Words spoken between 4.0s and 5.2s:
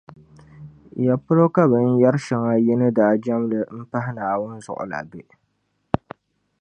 Naawuni zuɣu la